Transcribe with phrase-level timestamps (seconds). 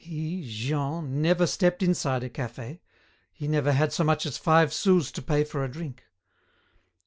[0.03, 2.81] He, Jean, never stepped inside a cafe,
[3.31, 6.05] he never had so much as five sous to pay for a drink.